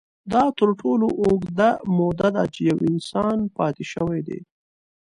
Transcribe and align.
دا 0.31 0.43
تر 0.57 0.69
ټولو 0.81 1.07
اوږده 1.21 1.69
موده 1.97 2.27
ده، 2.35 2.43
چې 2.53 2.59
یو 2.69 2.77
انسان 2.89 3.37
پاتې 3.57 3.83
شوی 3.93 4.19
دی. 4.27 4.39